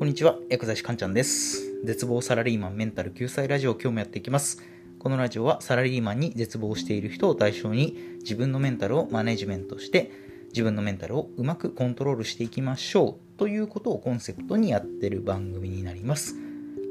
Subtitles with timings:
[0.00, 1.84] こんにちは、薬剤師かんちゃんです。
[1.84, 4.62] 絶望サラリーマンメンタル救済ラジオ今日もやっていきます。
[4.98, 10.10] このラジオはサラリーマンに絶望している人を対象に自分のメンタルをマネジメントして
[10.54, 16.34] 自分のメンタルをうまくコントロールしていきましょうということをコンセプトにやってる番組になります。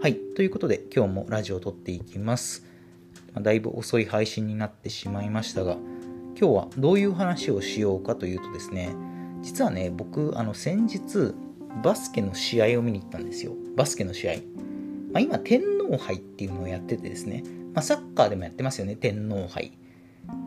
[0.04, 2.64] はい、ということで今日もラジオを撮っていきます。
[3.42, 5.78] だいぶ遅い配信になってしまいましたが
[6.40, 8.94] 今日はどういう話をしようかというとですね
[9.42, 11.34] 実はね僕あの先日
[11.84, 13.54] バスケの試合を見に行ったんですよ。
[13.76, 14.34] バスケの試合、
[15.14, 18.96] まあ、今天皇杯っていうのをやっててですね、まあ、サッカーでもやってますよね。
[18.96, 19.72] 天皇杯。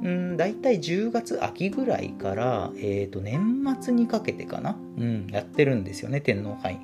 [0.02, 6.78] うん大体10月秋ぐらいから、えー、と年末にかけてかな、うん、やってるんですよね天皇杯。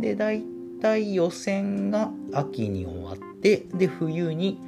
[0.00, 0.42] で大
[0.80, 4.58] 体予選が秋に終わってで冬に、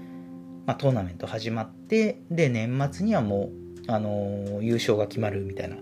[0.67, 3.51] まあ、トーナメント始まってで年末にはも
[3.89, 5.77] う、あのー優勝が決まるみたいな。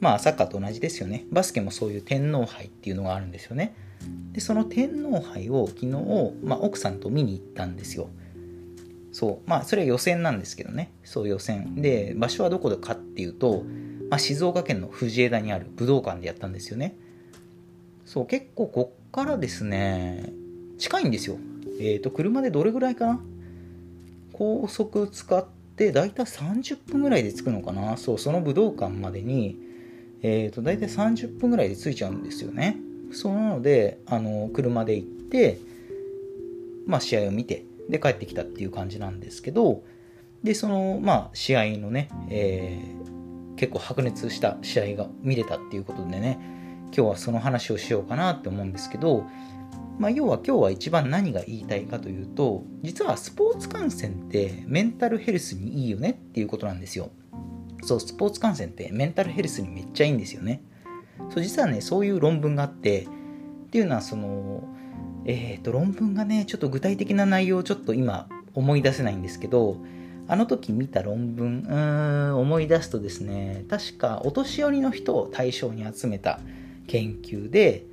[0.00, 1.26] まあサッカーと同じですよね。
[1.30, 3.74] バスケもそういう天皇杯っていうのがあるんですよね。
[4.32, 5.88] で、その天皇杯を昨日、
[6.42, 8.08] まあ、奥さんと見に行ったんですよ。
[9.12, 9.48] そう。
[9.48, 10.90] まあそれは予選なんですけどね。
[11.04, 11.80] そう予選。
[11.80, 13.64] で、場所はどこでかっていうと、
[14.10, 16.96] まあ、静岡県の藤枝にある武道館でやったんですよね。
[18.04, 20.32] そう、結構こっからですね、
[20.78, 21.38] 近いんですよ。
[21.80, 23.20] えっ、と、車でどれぐらいかな？
[24.32, 29.58] 高速使って大体30分ぐらいで着くのかなそう、その武道館までに、
[30.24, 32.78] えー、と大体30分ぐらいで着いちゃうんですよね。
[33.12, 35.60] そうなのであの車で行って、
[36.86, 39.84] まあ、試合を見てで帰ってきたっていう感じなんですけど
[40.42, 43.04] でその、まあ、試合のね、えー
[43.56, 46.38] 結構白熱した試合が見れたっていうことでね
[46.86, 49.24] 今日はその話をしようかなって思うんですけど、
[49.98, 57.10] まあ、要は今日は一番何が言いたいかというと実はスポーツ観戦ってメンタルヘルスにいいよねっていうことなんですよ。
[57.84, 60.62] そう、スポーツ観戦ってメンタルヘルスにめっちゃいいんですよね。
[61.30, 63.06] そう、実はね、そういう論文があって、っ
[63.70, 64.64] ていうのはその、
[65.26, 69.78] えっ、と、論文がね、ちょっと具体的な内容をちょっと今思い出せないんですけど、
[70.26, 76.40] あの時見た論文、うん、思い出すとですね、確かお年寄りの人を対象に集めた
[76.86, 77.84] 研究で、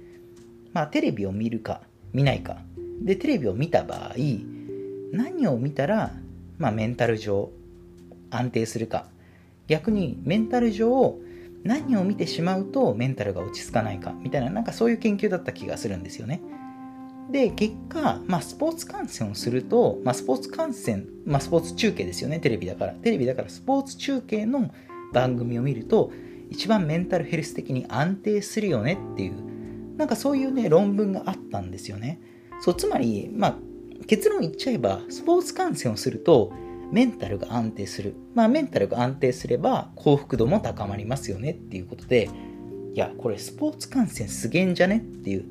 [0.73, 1.81] まあ、テレビを見るか、
[2.13, 2.57] 見ないか。
[3.01, 4.13] で、テレビを見た場合、
[5.11, 6.13] 何を見たら、
[6.57, 7.51] まあ、メンタル上
[8.29, 9.07] 安定するか。
[9.71, 11.17] 逆にメンタル上
[11.63, 16.41] 何を見てしまうとメンタルが落ち着かないかみたいななんかそういう研究だった気がするんですよね。
[17.31, 24.69] で結果、まあ、スポーツ観戦をすると、まあ、スポーツ観戦、まあ、スポーツ中継ですよねテレビだからテレビだからスポーツ中継の
[25.13, 26.11] 番組を見ると
[26.49, 32.19] 一番メンタルヘルス的に安定するよねっていうなんかそういうね論文があったんですよね。
[32.59, 33.55] そうつまり、まあ、
[34.07, 36.51] 結論言っちゃえばスポーツ観戦をすると
[36.91, 38.15] メンタルが安定する。
[38.35, 42.29] まあメンタルが安定すれば幸福度も高まりますよねっていうことで、
[42.93, 44.97] いや、これスポーツ観戦すげえんじゃね？
[44.97, 45.45] っていう、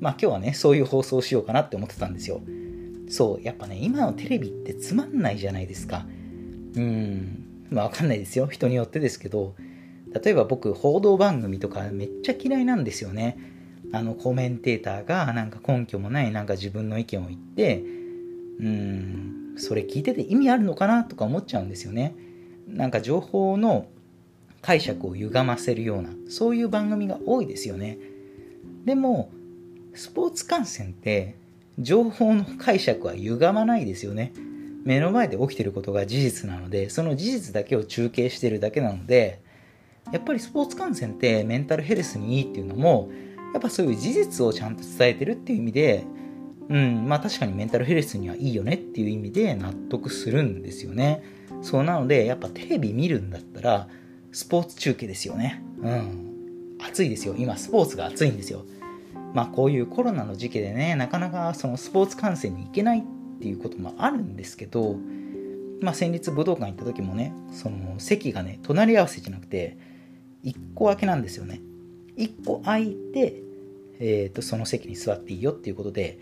[0.00, 2.40] まあ今日はね、そういう放送をしようかなって思ってたんですよ。
[3.08, 6.06] そう、やっぱね、今のテレビってつまんないじゃないですか。
[6.74, 8.48] うん、まあわかんないですよ。
[8.48, 9.54] 人によってですけど、
[10.24, 13.38] 例えば僕、報道番組とかめっちゃ嫌いなんですよね。
[13.92, 17.84] あのコメンテーターがなんか根拠もないなんか自分の意見を言って、
[18.60, 22.14] うん、それ聞いてて意味あるのかなとか思っちゃうんですよね。
[22.68, 23.86] なんか情報の
[24.62, 27.98] 解釈を歪ませるようなそういう番組が多いですよね。
[28.84, 29.30] でも
[29.94, 31.34] スポーツ観戦って
[31.78, 34.32] 情報の解釈は歪まないですよね。
[34.84, 39.42] 目の前で起きてることが事実なのでその事実だけを中継してるだけなので
[40.12, 43.10] やっぱりスポーツ観戦ってメンタルヘルスにいいっていうのも
[43.52, 46.04] やっぱそういう事実をちゃんと伝えてるっていう意味で
[46.70, 51.22] うん、まあ確かにメンタルヘルスにはいいよねっていう意味で納得するんですよね。
[51.62, 53.88] そうなので、やっぱテレビ見るんだったら、
[54.30, 55.62] スポーツ中継ですよね。
[55.82, 56.76] うん。
[56.80, 57.34] 暑いですよ。
[57.36, 58.64] 今、スポーツが暑いんですよ。
[59.34, 63.02] まあこういうコロナの時期でね、なかなかそのスポーツ観戦に行けないっ
[63.40, 64.96] ていうこともあるんですけど、
[65.80, 69.76] まあ先日武道館行った時もね、その席がね、隣り合わせじゃなくて、
[70.44, 71.60] 1個空けなんですよね。
[72.16, 73.42] 1個空いて、
[73.98, 76.18] えっ、と、その席に座っていいよっていうことで、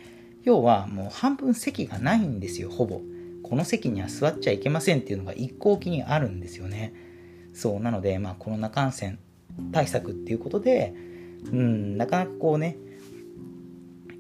[0.49, 3.03] 要はもう半分席がないんですよほぼ。
[3.43, 6.95] この席には座っちゃいけませんっていうのが一向きにあるんですよね。
[7.53, 9.19] そうなのでまあコロナ感染
[9.73, 10.95] 対策っていうことで
[11.53, 12.79] うんなかなかこうね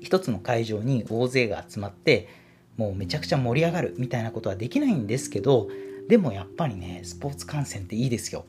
[0.02, 2.28] 一つの会場に大勢が集まって
[2.76, 5.70] もうめちゃくちゃ盛り上がるみたいなことはできないんですけど
[6.10, 8.44] でもやっぱりねスポーツ観戦っていいですよ。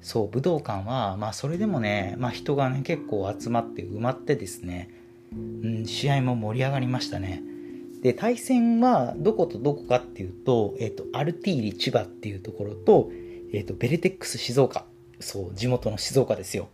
[0.00, 4.99] そう武道館はまあそれでもね、まあ、人がね結構集まって埋まってですね
[5.32, 7.42] うん、試合も盛り上がりましたね。
[8.02, 13.10] で、対戦はどことどこかっていうと、えっ、と、アルティーリ千葉っていうところと、
[13.52, 14.86] えっ、と、ベルテックス静岡。
[15.18, 16.68] そう、地元の静岡ですよ。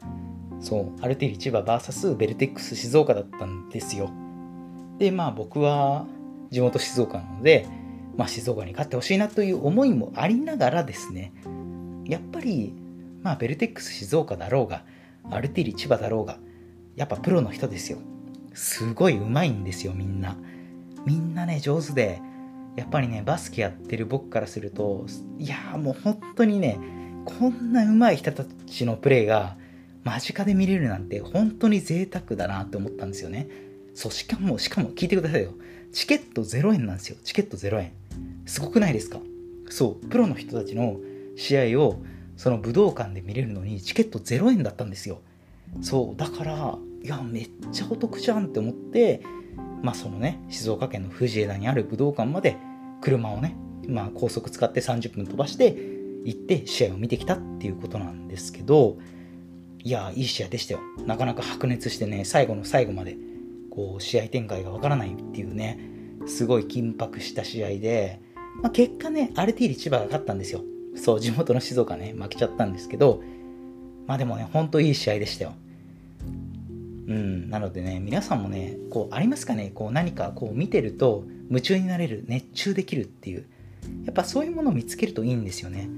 [0.61, 4.11] そうアルティーリ千葉 VS ベルテックス静岡だったんですよ
[4.99, 6.07] でまあ僕は
[6.51, 7.67] 地元静岡なので、
[8.17, 11.33] まあ、静岡に勝ってほしいなという思いもありながらですね
[12.07, 12.73] やっぱり、
[13.23, 14.85] まあ、ベルテックス静岡だろうが
[15.31, 16.39] アルティーリ千葉だろうが
[16.95, 17.99] やっぱプロの人ですよ
[18.57, 20.37] すごい上手いんですよみんな。
[21.05, 22.21] みんなね上手で
[22.75, 25.07] やっぱりねバスケやってる僕からすると
[25.39, 26.79] いやもう本当にね
[27.25, 29.57] こんな上手い人たちのプレーが
[30.05, 33.49] 間近で見れるなんて本当に贅沢だなって思ったんですよね。
[33.95, 35.53] そうしかもしかも聞いてくださいよ。
[35.93, 37.17] チケット0円なんですよ。
[37.25, 37.93] チケット0円。
[38.45, 39.21] すごくないですか？
[39.69, 40.97] そうプロの人たちの
[41.37, 42.03] 試合を
[42.37, 45.21] その武道館で見れるのにチケット0円だったんですよ。
[45.81, 49.23] そうだからいやめっちゃお得じゃんって思って
[49.83, 52.57] まあそのね静岡県の藤枝にある武道館まで
[53.01, 53.57] 車をね
[53.89, 55.77] まあ高速使って30分飛ばして
[56.25, 58.99] 行って試合を見てきたっていうことなんですけど
[59.85, 60.81] いやいい試合でしたよ。
[61.07, 63.17] なかなか白熱してね最後の最後まで
[63.71, 65.79] こう試合展開がわからないっていうね
[66.27, 68.21] すごい緊迫した試合で、
[68.63, 70.63] まあ、結果ねアルティーリ千葉が勝ったんですよ。
[70.97, 73.23] そう地元の静岡ね負けちゃったんですけど
[74.07, 75.53] まあでもねほんといい試合でしたよ。
[77.09, 83.47] うん、なのでね、皆さんもね、こう、ありますかね、こう、何かこう見てると夢中になれる、熱中できるっていう、
[84.05, 85.89] やっぱそういうものを見つけるといいんですよね。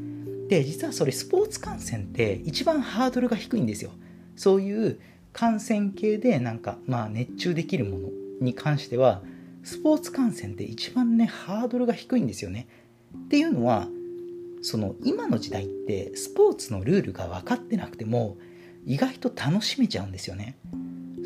[0.48, 3.90] で、実はそれ、スポーツ観戦って一番ハードルが低いんですよ。
[4.36, 4.98] そういう
[5.32, 8.08] 観戦系で、なんか、まあ、熱中できるもの
[8.40, 9.22] に関しては、
[9.64, 12.66] スポーツ観戦って一番ね、ハードルが低いんですよね。
[13.16, 13.88] っていうのは、
[14.62, 18.36] その今の時代ってスポーツのルールが分かってなくても
[18.86, 20.56] 意外と楽しめちゃうんですよね。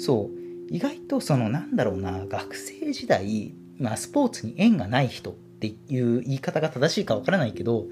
[0.02, 0.43] そう。
[0.72, 7.87] 意外とそのなんだろうな学生時代、まあ、スポーツに縁がない人っていう言い方が正しいかわからないけど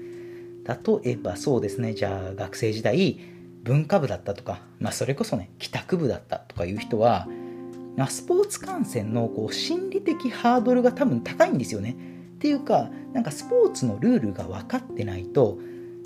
[1.03, 3.19] 例えばそうですねじゃあ学生時代
[3.63, 7.27] 文化部だったとか、まあ、それこそね帰宅部だったとかいう人は、
[7.95, 11.95] まあ、スポーツ観戦のこう心理的ハードルが多分高いんですよね。
[12.35, 15.59] っていうかなんかスポーツのルールが分かってないと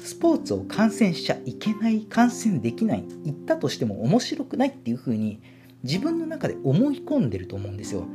[0.03, 5.39] スポーツを観戦しちゃいけない観戦できない行ったとしても面白くないっていう風に
[5.85, 8.05] 自分の中で思い込んでると思うんですよ。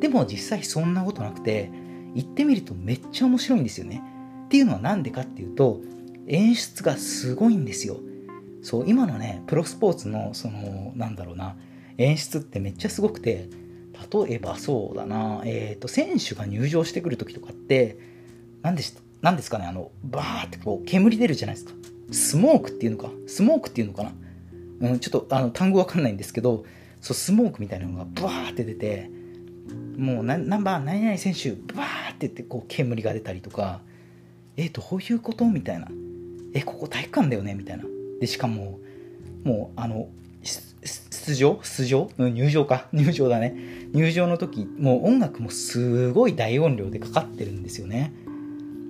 [0.00, 1.70] でも実際そんなことなくて
[2.14, 4.02] 行ってみるとめっちゃ面白いんですよね。
[4.46, 5.80] っていうのは何でかっていうと
[6.26, 7.98] 演出がすごいんですよ。
[8.60, 11.56] そう今のねプロスポーツのそのなんだろうな
[11.96, 13.48] 演出ってめっちゃすごくて
[14.26, 17.96] 例えばそうだなえっ、ー、と選手が入場してくる時とかって
[18.62, 18.82] 何で
[19.20, 21.72] 何ですかねあのバーってこう煙出るじゃないですか。
[22.10, 24.12] スモークっていうのかスモークっていうのかな。
[24.80, 26.64] うん、ちょっとあの単語わかんないんですけど
[27.02, 29.10] そうスモークみたいなのがブワーって出て
[29.98, 33.82] もう何番何々選手ブワーって言ってこう煙が出たりとか
[34.56, 35.44] えどういうこと？
[35.46, 35.88] みたいな。
[36.54, 37.54] えここ体育館だよね？
[37.54, 37.84] みたいな。
[38.20, 38.78] でしかも
[39.44, 40.08] もうあの
[40.42, 41.58] 出場？
[41.62, 42.88] 出場、うん、入場か。
[42.92, 43.56] 入場だね。
[43.92, 48.12] 入場の時もう音楽もすごい大音量でかかってるんですよね。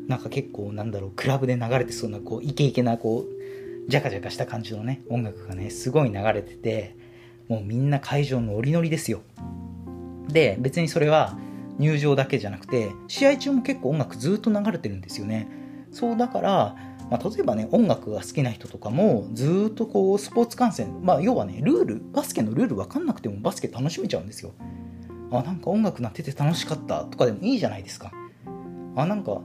[0.09, 6.97] なんか結構なんだろうクラブで流れてそうなこうイケイケなこうジャカジャカした感じのね音楽がねすごい流れてて
[7.52, 9.20] もうみんな会場ノリノリですよ。
[10.28, 11.37] で、別にそれは
[11.78, 15.49] 入場だけじゃなくて、試合中も結構音楽ずっと流れてるんですよね。
[15.90, 16.76] そうだから、
[17.10, 24.52] まあ、例えばね、音楽が好きな人とかも、ずっとこう、スポーツ観戦、まあ、要はね、ルール、バスケのルール分かんなくてもバスケ楽しめちゃうんですよ。
[25.30, 28.12] あ、なんか音楽鳴ってて楽しかったとかでもいいじゃないですか。
[28.97, 29.42] あ、なんか、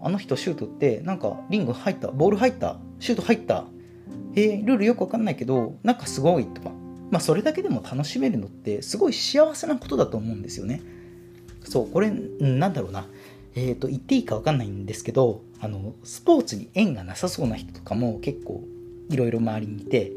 [0.00, 3.64] あの人シュートって、なんかリング入った、ボール入った、シュート入った、
[4.36, 6.70] えー、ルールよくわかんないけど、なんかすごいとか、
[7.10, 10.80] まあ、それだけでも楽しめるのってすごい幸せなことだと思うんですよね。
[11.64, 13.06] そう、これ、なんだろうな。
[13.54, 18.64] えっ、ー、と、言っていいかわかんないんですけど、あの、スポーツに縁がなさそうな人とかも結構
[19.08, 20.12] いろいろ周りにいて、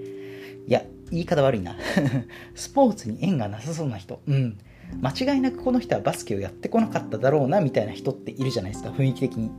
[0.67, 1.75] いや、言い方悪いな。
[2.55, 4.21] スポーツに縁がなさそうな人。
[4.27, 4.57] うん。
[5.01, 9.49] 間違いなくこの人はバスケをやってこなかっただろうな、みたいな人っているじゃないですか、雰囲気的に。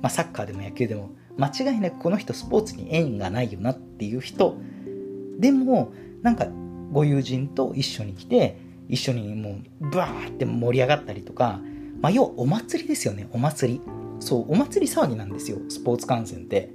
[0.00, 1.10] まあ、サッカーでも野球でも。
[1.38, 4.56] 間違いなくこの人スポーツに縁がないよなっていう人。
[5.38, 6.48] でも、なんか
[6.92, 11.60] ご友人と一緒に来て一緒にもうブワーって盛り上がったりとか、
[12.00, 13.80] まあ、要はお祭りですよねお祭り。
[14.18, 16.70] そうお祭り騒ぎなんですよスポーツ観戦って。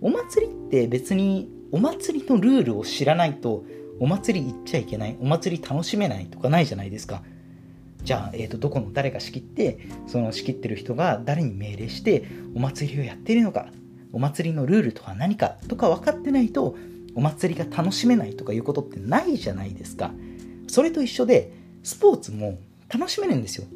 [0.00, 3.64] お祭りって別にお祭りのルールを知らないと
[3.98, 7.22] お祭り行っちゃいけないお祭り楽しめないとかないじゃないですか。
[8.04, 13.66] じゃあ、えーと、どこの誰が仕切ってその仕切ってる人が誰に命令してお祭りをやってるのか
[14.12, 16.76] お祭りのルールとは何かとか分かってないと
[17.16, 20.12] お祭りが楽しめないとかいうことってないじゃないですか。
[20.68, 22.58] それと一緒で、スポーツも
[22.88, 23.66] 楽しめるんですよ。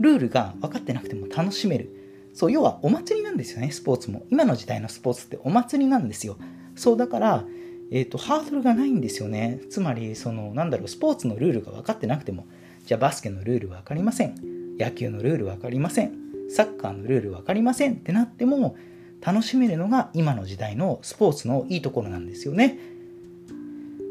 [0.00, 1.90] ルールが分かってなくても楽しめる。
[2.34, 4.24] そう、要はお祭りなんですよね、スポーツも。
[4.30, 6.36] 今の時代のスポーツってお祭りなんですよ。
[6.74, 7.44] そう、だから、
[7.90, 12.46] えーと、ハードルがないんですよねつまりそのなんだろうスポーツのルールが分かってなくても
[12.86, 14.34] じゃあバスケのルール分かりません
[14.78, 16.12] 野球のルール分かりません
[16.50, 18.76] サッカーのルール分かりませんってなっても
[19.24, 22.78] 楽しめるのが今の時代のスポーツのいいところなんですよね。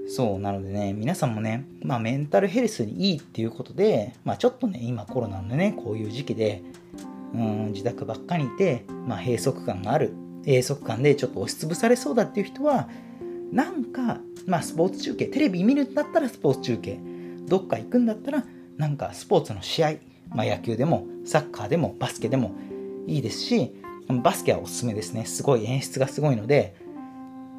[0.08, 6.62] そうなのでね皆さんもね、まあ、メンタルヘルスにいいっていうことで、まあ、ちょっとね今コロナのねこういう時期で
[7.34, 10.14] うん自宅ばっかりいて、まあ、閉塞感がある
[10.46, 12.90] 閉塞感でちょっと押しつぶされそうだっていう人は
[13.52, 17.00] なんか、まあ、スポーツ中継テレビ見るんだったらスポーツ中継
[17.48, 18.44] どっか行くんだったら
[18.78, 19.94] なんかスポーツの試合、
[20.30, 22.56] まあ、野球でもサッカーでもバスケでも
[23.08, 23.74] いいですし
[24.10, 25.26] バスケはおすすめですね。
[25.26, 26.76] すごい演出がすごいので、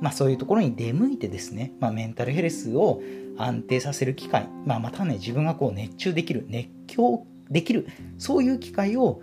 [0.01, 3.01] まあ、そういうところに出向いてですね、まあ、メンタルヘルスを
[3.37, 7.87] 安定させる機会、まあ、またね自分がこう熱中できる熱狂できる
[8.19, 9.23] そういう機会を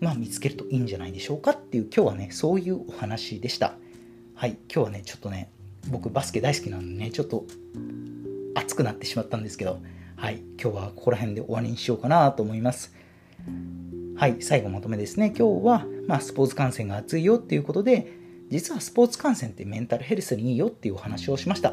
[0.00, 3.74] まあ、見つけるといいんじゃないでしょうかっていう今日はねそういうお話でした。
[4.34, 5.50] はい今日はねちょっとね
[5.88, 7.44] 僕バスケ大好きなんでねちょっと
[8.54, 9.80] 熱くなってしまったんですけど
[10.14, 12.94] はい今日はここら辺で終わりにしようかなと思います。
[14.18, 15.28] はい最後まとめですね。
[15.28, 18.12] 今日は、まあ、スポーツ観戦が熱いよっていうことで
[18.50, 21.72] 実はスポーツ観戦ってメンタルヘルスにいいよっていうお話をしました。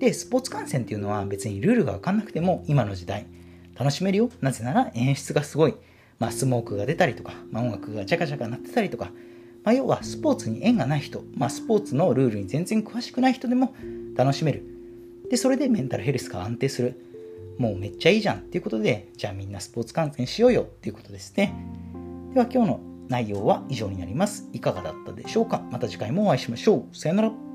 [0.00, 3.28] でスポーツ観戦っていうのは別にルールが分かんなくても今の時代
[3.78, 4.30] 楽しめるよ。
[4.40, 5.74] なぜなら演出がすごい。
[6.18, 9.12] まあ、スモークが出たりとか、まあ、音楽がジャカジャカ鳴ってたりとか、
[9.62, 13.76] まあ、要はスポーツに縁がない人、まあ、スポーツのルールに全然詳しくない人でも
[14.16, 14.64] 楽しめる。
[15.30, 17.09] で、それでメンタルヘルスが安定する。
[17.60, 21.54] もうめっちゃいいじゃんっていうことで、じゃあみんなスポーツ観戦しようよっていうことですね。
[22.32, 24.48] では今日の内容は以上になります。
[24.54, 25.62] いかがだったでしょうか？
[25.70, 26.96] また次回もお会いしましょう。
[26.96, 27.49] さよなら。